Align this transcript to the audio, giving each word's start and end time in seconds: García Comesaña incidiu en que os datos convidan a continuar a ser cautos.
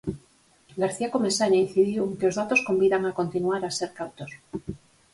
García 0.81 1.13
Comesaña 1.15 1.63
incidiu 1.65 2.01
en 2.05 2.13
que 2.19 2.29
os 2.29 2.37
datos 2.41 2.63
convidan 2.67 3.01
a 3.05 3.15
continuar 3.19 3.61
a 3.63 3.75
ser 3.77 3.89
cautos. 3.99 4.31